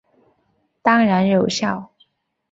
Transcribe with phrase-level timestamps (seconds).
[0.81, 1.91] 当然有效！